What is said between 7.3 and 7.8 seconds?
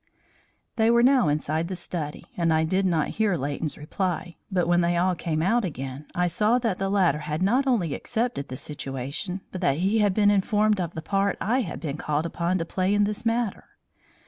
not